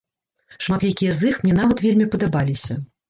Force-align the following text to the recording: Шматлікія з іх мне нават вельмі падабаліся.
Шматлікія 0.67 1.11
з 1.19 1.29
іх 1.33 1.43
мне 1.43 1.53
нават 1.59 1.85
вельмі 1.85 2.09
падабаліся. 2.17 2.81